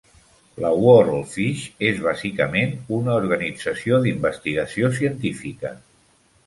[0.63, 5.79] La WorldFish és bàsicament una organització d'investigació científica.